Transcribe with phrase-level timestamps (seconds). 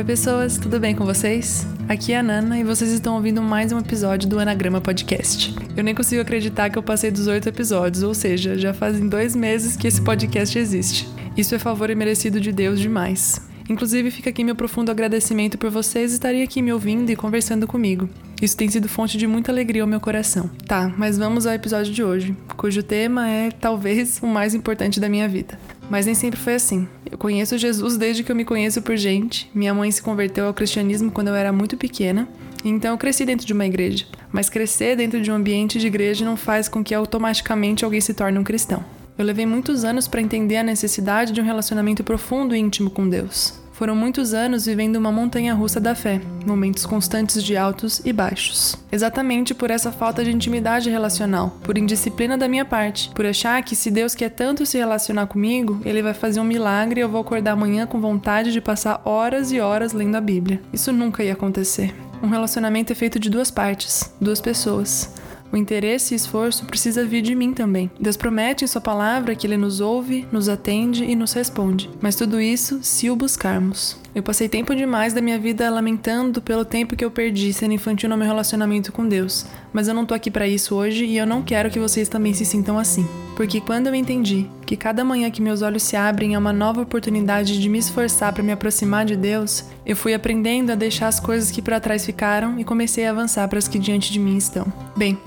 [0.00, 1.66] Oi, pessoas, tudo bem com vocês?
[1.86, 5.54] Aqui é a Nana e vocês estão ouvindo mais um episódio do Anagrama Podcast.
[5.76, 9.36] Eu nem consigo acreditar que eu passei dos oito episódios, ou seja, já fazem dois
[9.36, 11.06] meses que esse podcast existe.
[11.36, 13.46] Isso é favor e merecido de Deus demais.
[13.68, 18.08] Inclusive, fica aqui meu profundo agradecimento por vocês estarem aqui me ouvindo e conversando comigo.
[18.40, 20.48] Isso tem sido fonte de muita alegria ao meu coração.
[20.66, 25.10] Tá, mas vamos ao episódio de hoje, cujo tema é talvez o mais importante da
[25.10, 25.58] minha vida.
[25.90, 26.88] Mas nem sempre foi assim.
[27.10, 29.50] Eu conheço Jesus desde que eu me conheço por gente.
[29.52, 32.28] Minha mãe se converteu ao cristianismo quando eu era muito pequena,
[32.64, 34.06] então eu cresci dentro de uma igreja.
[34.30, 38.14] Mas crescer dentro de um ambiente de igreja não faz com que automaticamente alguém se
[38.14, 38.84] torne um cristão.
[39.18, 43.08] Eu levei muitos anos para entender a necessidade de um relacionamento profundo e íntimo com
[43.08, 43.59] Deus.
[43.80, 48.76] Foram muitos anos vivendo uma montanha russa da fé, momentos constantes de altos e baixos.
[48.92, 53.74] Exatamente por essa falta de intimidade relacional, por indisciplina da minha parte, por achar que
[53.74, 57.22] se Deus quer tanto se relacionar comigo, ele vai fazer um milagre e eu vou
[57.22, 60.60] acordar amanhã com vontade de passar horas e horas lendo a Bíblia.
[60.70, 61.94] Isso nunca ia acontecer.
[62.22, 65.10] Um relacionamento é feito de duas partes, duas pessoas.
[65.52, 67.90] O interesse e esforço precisa vir de mim também.
[67.98, 71.90] Deus promete em Sua palavra que Ele nos ouve, nos atende e nos responde.
[72.00, 73.98] Mas tudo isso se o buscarmos.
[74.14, 78.08] Eu passei tempo demais da minha vida lamentando pelo tempo que eu perdi sendo infantil
[78.08, 79.46] no meu relacionamento com Deus.
[79.72, 82.34] Mas eu não tô aqui para isso hoje e eu não quero que vocês também
[82.34, 83.06] se sintam assim.
[83.36, 86.82] Porque quando eu entendi que cada manhã que meus olhos se abrem é uma nova
[86.82, 91.20] oportunidade de me esforçar para me aproximar de Deus, eu fui aprendendo a deixar as
[91.20, 94.36] coisas que para trás ficaram e comecei a avançar para as que diante de mim
[94.36, 94.66] estão.
[94.96, 95.18] Bem,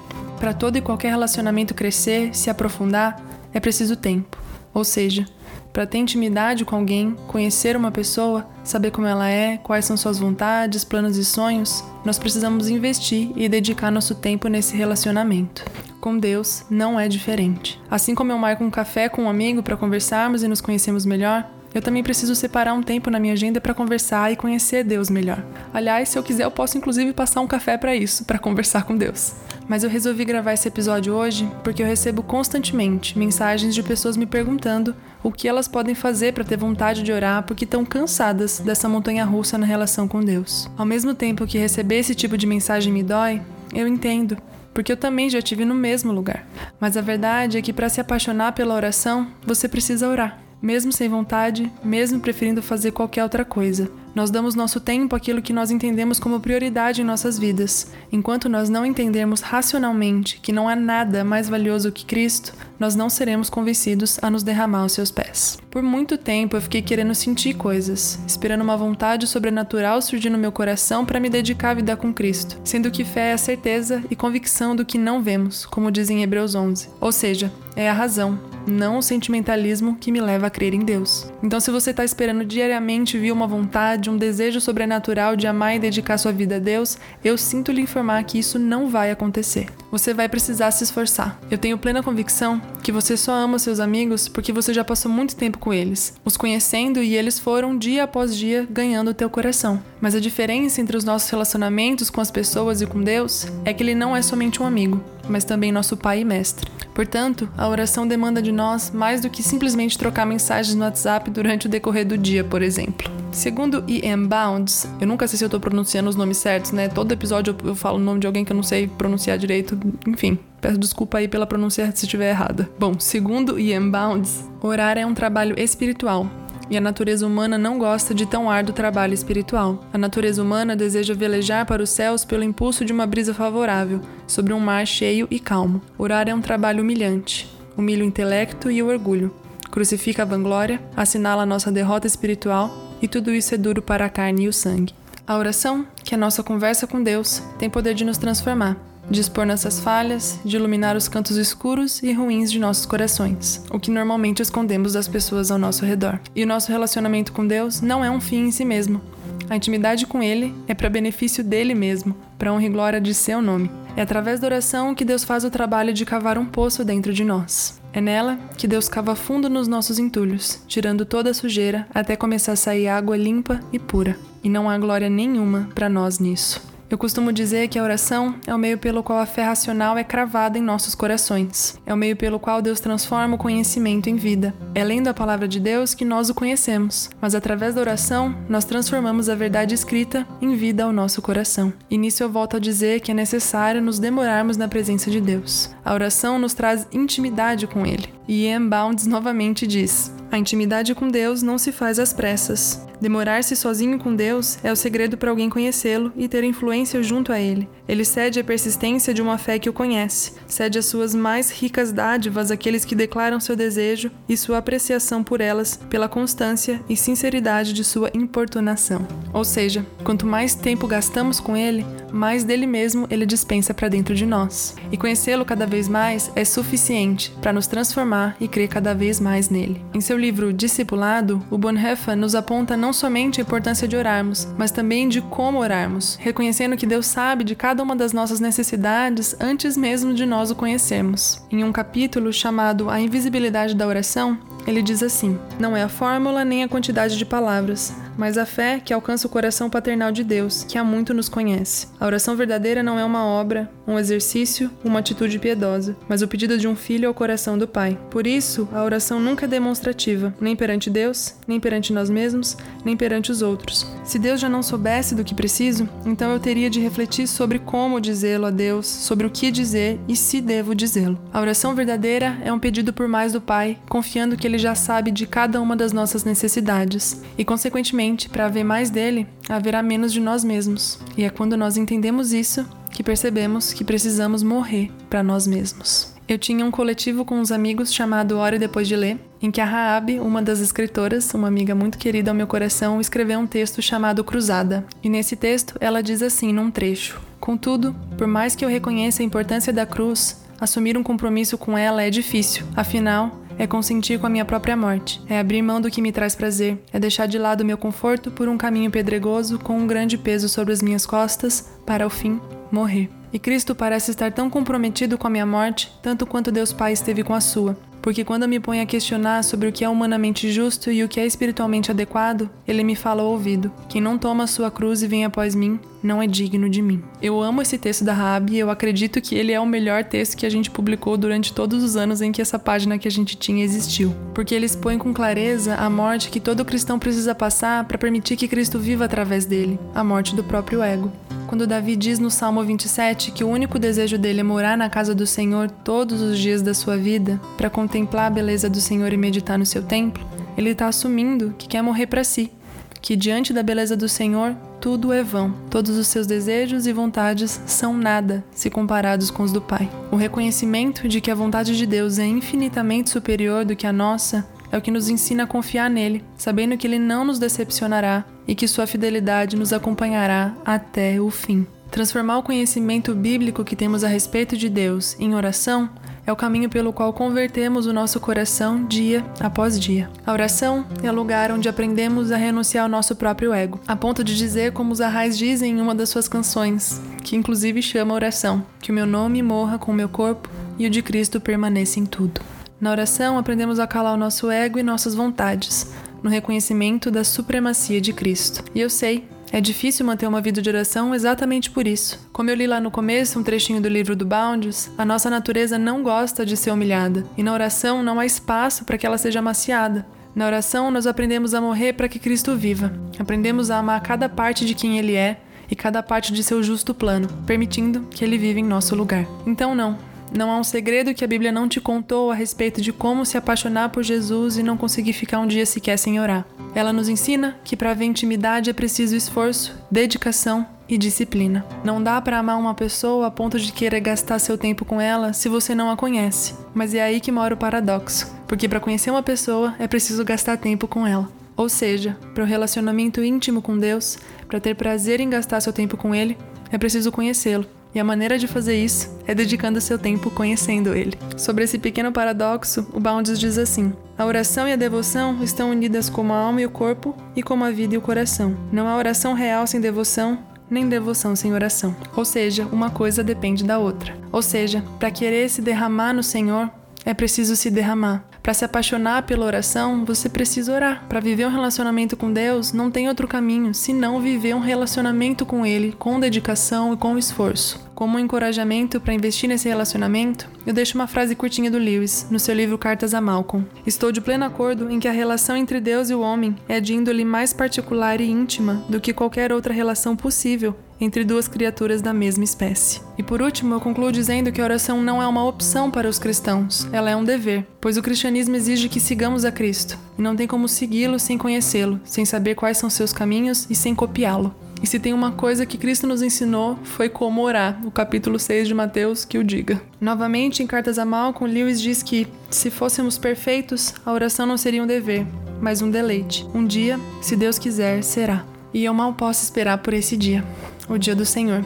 [0.44, 3.18] para todo e qualquer relacionamento crescer, se aprofundar,
[3.54, 4.38] é preciso tempo.
[4.74, 5.26] Ou seja,
[5.72, 10.20] para ter intimidade com alguém, conhecer uma pessoa, saber como ela é, quais são suas
[10.20, 15.64] vontades, planos e sonhos, nós precisamos investir e dedicar nosso tempo nesse relacionamento.
[16.02, 17.82] Com Deus não é diferente.
[17.90, 21.50] Assim como eu marco um café com um amigo para conversarmos e nos conhecermos melhor,
[21.74, 25.42] eu também preciso separar um tempo na minha agenda para conversar e conhecer Deus melhor.
[25.74, 28.98] Aliás, se eu quiser, eu posso inclusive passar um café para isso, para conversar com
[28.98, 29.34] Deus.
[29.68, 34.26] Mas eu resolvi gravar esse episódio hoje porque eu recebo constantemente mensagens de pessoas me
[34.26, 38.90] perguntando o que elas podem fazer para ter vontade de orar porque estão cansadas dessa
[38.90, 40.70] montanha russa na relação com Deus.
[40.78, 43.42] Ao mesmo tempo que receber esse tipo de mensagem me dói,
[43.74, 44.38] eu entendo,
[44.74, 46.48] porque eu também já estive no mesmo lugar.
[46.80, 51.10] Mas a verdade é que para se apaixonar pela oração, você precisa orar mesmo sem
[51.10, 53.92] vontade, mesmo preferindo fazer qualquer outra coisa.
[54.16, 57.88] Nós damos nosso tempo àquilo que nós entendemos como prioridade em nossas vidas.
[58.12, 63.10] Enquanto nós não entendermos racionalmente que não há nada mais valioso que Cristo, nós não
[63.10, 65.58] seremos convencidos a nos derramar aos seus pés.
[65.72, 70.52] Por muito tempo eu fiquei querendo sentir coisas, esperando uma vontade sobrenatural surgir no meu
[70.52, 74.16] coração para me dedicar à vida com Cristo, sendo que fé é a certeza e
[74.16, 76.90] convicção do que não vemos, como diz em Hebreus 11.
[77.02, 78.38] Ou seja, é a razão,
[78.68, 81.32] não o sentimentalismo que me leva a crer em Deus.
[81.42, 85.80] Então, se você está esperando diariamente vir uma vontade, um desejo sobrenatural de amar e
[85.80, 89.68] dedicar sua vida a Deus, eu sinto lhe informar que isso não vai acontecer.
[89.92, 91.40] Você vai precisar se esforçar.
[91.50, 95.36] Eu tenho plena convicção que você só ama seus amigos porque você já passou muito
[95.36, 99.82] tempo com eles, os conhecendo e eles foram dia após dia ganhando o teu coração.
[100.02, 103.84] Mas a diferença entre os nossos relacionamentos com as pessoas e com Deus é que
[103.84, 106.70] ele não é somente um amigo, mas também nosso pai e mestre.
[106.94, 111.68] Portanto, a oração demanda de nós mais do que simplesmente trocar mensagens no WhatsApp durante
[111.68, 113.12] o decorrer do dia, por exemplo.
[113.32, 114.28] Segundo E.M.
[114.28, 116.88] Bounds, eu nunca sei se eu tô pronunciando os nomes certos, né?
[116.88, 119.78] Todo episódio eu falo o nome de alguém que eu não sei pronunciar direito,
[120.08, 120.38] enfim.
[120.62, 122.70] Peço desculpa aí pela pronúncia se estiver errada.
[122.80, 123.90] Bom, segundo E.M.
[123.90, 126.30] Bounds, orar é um trabalho espiritual,
[126.70, 129.84] e a natureza humana não gosta de tão árduo trabalho espiritual.
[129.94, 134.54] A natureza humana deseja velejar para os céus pelo impulso de uma brisa favorável, sobre
[134.54, 135.82] um mar cheio e calmo.
[135.98, 137.50] Orar é um trabalho humilhante.
[137.78, 139.34] Humilha o intelecto e o orgulho.
[139.72, 144.44] Crucifica a vanglória, assinala nossa derrota espiritual, e tudo isso é duro para a carne
[144.44, 144.94] e o sangue.
[145.26, 149.22] A oração, que é a nossa conversa com Deus, tem poder de nos transformar de
[149.22, 153.92] expor nossas falhas, de iluminar os cantos escuros e ruins de nossos corações, o que
[153.92, 156.20] normalmente escondemos das pessoas ao nosso redor.
[156.36, 159.02] E o nosso relacionamento com Deus não é um fim em si mesmo.
[159.50, 163.42] A intimidade com Ele é para benefício dele mesmo, para honra e glória de seu
[163.42, 163.70] nome.
[163.96, 167.24] É através da oração que Deus faz o trabalho de cavar um poço dentro de
[167.24, 167.80] nós.
[167.92, 172.54] É nela que Deus cava fundo nos nossos entulhos, tirando toda a sujeira até começar
[172.54, 174.18] a sair água limpa e pura.
[174.44, 176.73] E não há glória nenhuma para nós nisso.
[176.90, 180.04] Eu costumo dizer que a oração é o meio pelo qual a fé racional é
[180.04, 181.80] cravada em nossos corações.
[181.86, 184.54] É o meio pelo qual Deus transforma o conhecimento em vida.
[184.76, 188.66] É lendo a palavra de Deus que nós o conhecemos, mas através da oração nós
[188.66, 191.74] transformamos a verdade escrita em vida ao nosso coração.
[191.90, 195.74] E nisso eu volto a dizer que é necessário nos demorarmos na presença de Deus.
[195.86, 198.14] A oração nos traz intimidade com Ele.
[198.28, 202.86] E Ian Bounds novamente diz: A intimidade com Deus não se faz às pressas.
[203.04, 207.40] Demorar-se sozinho com Deus é o segredo para alguém conhecê-lo e ter influência junto a
[207.40, 207.68] ele.
[207.86, 211.92] Ele cede a persistência de uma fé que o conhece, cede as suas mais ricas
[211.92, 217.74] dádivas àqueles que declaram seu desejo e sua apreciação por elas pela constância e sinceridade
[217.74, 219.06] de sua importunação.
[219.34, 224.16] Ou seja, quanto mais tempo gastamos com ele, mais dele mesmo ele dispensa para dentro
[224.16, 224.78] de nós.
[224.90, 229.50] E conhecê-lo cada vez mais é suficiente para nos transformar e crer cada vez mais
[229.50, 229.84] nele.
[229.92, 234.70] Em seu livro Discipulado, o Bonhoeffer nos aponta não somente a importância de orarmos, mas
[234.70, 239.76] também de como orarmos, reconhecendo que Deus sabe de cada uma das nossas necessidades antes
[239.76, 241.42] mesmo de nós o conhecermos.
[241.50, 244.38] Em um capítulo chamado A Invisibilidade da Oração,
[244.68, 248.82] ele diz assim: Não é a fórmula nem a quantidade de palavras, mas a fé
[248.84, 251.88] que alcança o coração paternal de Deus, que há muito nos conhece.
[252.02, 256.58] A oração verdadeira não é uma obra, um exercício, uma atitude piedosa, mas o pedido
[256.58, 257.98] de um filho ao coração do Pai.
[258.12, 262.98] Por isso, a oração nunca é demonstrativa, nem perante Deus, nem perante nós mesmos, nem
[262.98, 263.88] perante os outros.
[264.04, 268.02] Se Deus já não soubesse do que preciso, então eu teria de refletir sobre como
[268.02, 271.18] dizê-lo a Deus, sobre o que dizer e se devo dizê-lo.
[271.32, 275.10] A oração verdadeira é um pedido por mais do Pai, confiando que Ele já sabe
[275.10, 280.20] de cada uma das nossas necessidades e, consequentemente, para haver mais dele, haverá menos de
[280.20, 281.00] nós mesmos.
[281.18, 286.14] E é quando nós entendemos isso que percebemos que precisamos morrer para nós mesmos.
[286.28, 289.66] Eu tinha um coletivo com uns amigos chamado Ore Depois de Ler, em que a
[289.66, 294.24] Raab, uma das escritoras, uma amiga muito querida ao meu coração, escreveu um texto chamado
[294.24, 294.86] Cruzada.
[295.04, 299.26] E nesse texto ela diz assim, num trecho: Contudo, por mais que eu reconheça a
[299.26, 302.66] importância da cruz, assumir um compromisso com ela é difícil.
[302.74, 306.36] Afinal, é consentir com a minha própria morte, é abrir mão do que me traz
[306.36, 310.50] prazer, é deixar de lado meu conforto por um caminho pedregoso com um grande peso
[310.50, 312.40] sobre as minhas costas, para ao fim
[312.72, 313.10] morrer.
[313.32, 317.24] E Cristo parece estar tão comprometido com a minha morte, tanto quanto Deus Pai esteve
[317.24, 320.52] com a sua porque quando eu me ponho a questionar sobre o que é humanamente
[320.52, 324.44] justo e o que é espiritualmente adequado, ele me fala ao ouvido: Quem não toma
[324.44, 327.02] a sua cruz e vem após mim, não é digno de mim.
[327.22, 330.36] Eu amo esse texto da Rabi e eu acredito que ele é o melhor texto
[330.36, 333.38] que a gente publicou durante todos os anos em que essa página que a gente
[333.38, 337.98] tinha existiu, porque ele expõe com clareza a morte que todo cristão precisa passar para
[337.98, 341.10] permitir que Cristo viva através dele, a morte do próprio ego
[341.54, 345.14] quando Davi diz no Salmo 27 que o único desejo dele é morar na casa
[345.14, 349.18] do Senhor todos os dias da sua vida, para contemplar a beleza do Senhor e
[349.18, 350.26] meditar no seu templo,
[350.58, 352.52] ele está assumindo que quer morrer para si,
[353.00, 357.62] que diante da beleza do Senhor tudo é vão, todos os seus desejos e vontades
[357.68, 359.88] são nada se comparados com os do Pai.
[360.12, 364.44] O reconhecimento de que a vontade de Deus é infinitamente superior do que a nossa
[364.72, 368.56] é o que nos ensina a confiar nele, sabendo que ele não nos decepcionará e
[368.56, 371.66] que sua fidelidade nos acompanhará até o fim.
[371.94, 375.90] Transformar o conhecimento bíblico que temos a respeito de Deus em oração
[376.26, 380.10] é o caminho pelo qual convertemos o nosso coração dia após dia.
[380.26, 384.24] A oração é o lugar onde aprendemos a renunciar ao nosso próprio ego, a ponto
[384.24, 388.66] de dizer como os arrais dizem em uma das suas canções, que inclusive chama oração,
[388.82, 390.50] que o meu nome morra com o meu corpo
[390.80, 392.42] e o de Cristo permaneça em tudo.
[392.80, 395.94] Na oração, aprendemos a calar o nosso ego e nossas vontades,
[396.24, 398.64] no reconhecimento da supremacia de Cristo.
[398.74, 402.28] E eu sei, é difícil manter uma vida de oração exatamente por isso.
[402.34, 405.78] Como eu li lá no começo um trechinho do livro do Bounds, a nossa natureza
[405.78, 409.38] não gosta de ser humilhada, e na oração não há espaço para que ela seja
[409.38, 410.08] amaciada.
[410.36, 412.92] Na oração, nós aprendemos a morrer para que Cristo viva.
[413.20, 416.92] Aprendemos a amar cada parte de quem Ele é e cada parte de seu justo
[416.92, 419.28] plano, permitindo que Ele viva em nosso lugar.
[419.46, 420.00] Então, não,
[420.36, 423.38] não há um segredo que a Bíblia não te contou a respeito de como se
[423.38, 426.46] apaixonar por Jesus e não conseguir ficar um dia sequer sem orar.
[426.74, 431.66] Ela nos ensina que para haver intimidade é preciso esforço, dedicação e disciplina.
[431.84, 435.34] Não dá para amar uma pessoa a ponto de querer gastar seu tempo com ela
[435.34, 436.56] se você não a conhece.
[436.74, 440.58] Mas é aí que mora o paradoxo, porque para conhecer uma pessoa é preciso gastar
[440.58, 441.30] tempo com ela.
[441.56, 445.96] Ou seja, para o relacionamento íntimo com Deus, para ter prazer em gastar seu tempo
[445.96, 446.36] com Ele,
[446.72, 447.68] é preciso conhecê-lo.
[447.94, 451.18] E a maneira de fazer isso é dedicando seu tempo conhecendo ele.
[451.38, 456.10] Sobre esse pequeno paradoxo, o Bounds diz assim: A oração e a devoção estão unidas
[456.10, 458.58] como a alma e o corpo e como a vida e o coração.
[458.72, 461.96] Não há oração real sem devoção, nem devoção sem oração.
[462.16, 464.18] Ou seja, uma coisa depende da outra.
[464.32, 466.70] Ou seja, para querer se derramar no Senhor,
[467.06, 468.24] é preciso se derramar.
[468.44, 471.06] Para se apaixonar pela oração, você precisa orar.
[471.08, 475.66] Para viver um relacionamento com Deus, não tem outro caminho senão viver um relacionamento com
[475.66, 477.80] Ele com dedicação e com esforço.
[477.96, 482.38] Como um encorajamento para investir nesse relacionamento, eu deixo uma frase curtinha do Lewis, no
[482.38, 483.66] seu livro Cartas a Malcolm.
[483.86, 486.94] Estou de pleno acordo em que a relação entre Deus e o homem é de
[486.94, 492.14] índole mais particular e íntima do que qualquer outra relação possível entre duas criaturas da
[492.14, 493.02] mesma espécie.
[493.18, 496.20] E por último, eu concluo dizendo que a oração não é uma opção para os
[496.20, 500.36] cristãos, ela é um dever, pois o cristianismo exige que sigamos a Cristo, e não
[500.36, 504.54] tem como segui-lo sem conhecê-lo, sem saber quais são seus caminhos e sem copiá-lo.
[504.84, 508.68] E se tem uma coisa que Cristo nos ensinou, foi como orar, o capítulo 6
[508.68, 509.82] de Mateus que o diga.
[510.00, 514.84] Novamente, em Cartas a Malcolm, Lewis diz que, se fôssemos perfeitos, a oração não seria
[514.84, 515.26] um dever,
[515.62, 516.46] mas um deleite.
[516.54, 518.46] Um dia, se Deus quiser, será.
[518.74, 520.44] E eu mal posso esperar por esse dia,
[520.90, 521.64] o dia do Senhor,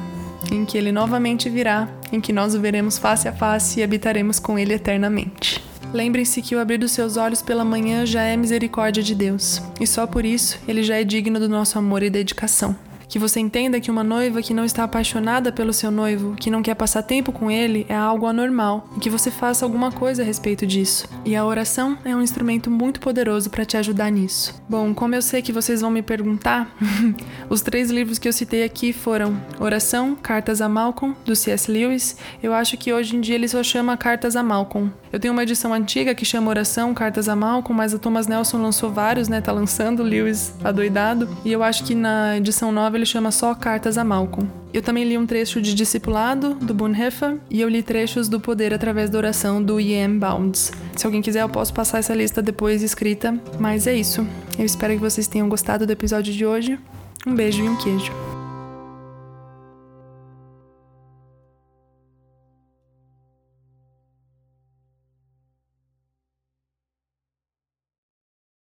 [0.52, 4.40] em que ele novamente virá, em que nós o veremos face a face e habitaremos
[4.40, 5.64] com ele eternamente.
[5.94, 9.88] Lembrem-se que o abrir dos seus olhos pela manhã já é misericórdia de Deus, e
[9.88, 12.76] só por isso ele já é digno do nosso amor e dedicação.
[13.08, 16.62] Que você entenda que uma noiva que não está apaixonada pelo seu noivo, que não
[16.62, 20.26] quer passar tempo com ele, é algo anormal e que você faça alguma coisa a
[20.26, 21.08] respeito disso.
[21.24, 24.62] E a oração é um instrumento muito poderoso para te ajudar nisso.
[24.68, 26.76] Bom, como eu sei que vocês vão me perguntar,
[27.50, 31.72] os três livros que eu citei aqui foram Oração, Cartas a Malcolm, do C.S.
[31.72, 32.18] Lewis.
[32.44, 34.92] Eu acho que hoje em dia ele só chama Cartas a Malcolm.
[35.12, 38.62] Eu tenho uma edição antiga que chama Oração, Cartas a Malcolm, mas a Thomas Nelson
[38.62, 39.42] lançou vários, né?
[39.42, 41.30] Tá lançando, Lewis adoidado.
[41.46, 44.50] E eu acho que na edição nova ele chama só Cartas a Malcolm.
[44.74, 48.74] Eu também li um trecho de Discipulado, do Bonhoeffer, e eu li trechos do Poder
[48.74, 50.20] através da Oração, do E.M.
[50.20, 50.72] Bounds.
[50.96, 54.28] Se alguém quiser, eu posso passar essa lista depois escrita, mas é isso.
[54.60, 56.78] Eu espero que vocês tenham gostado do episódio de hoje.
[57.26, 58.27] Um beijo e um queijo.